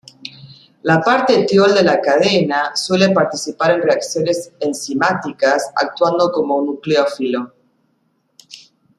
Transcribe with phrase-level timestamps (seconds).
[0.89, 7.53] La parte tiol de la cadena suele participar en reacciones enzimáticas, actuando como nucleófilo.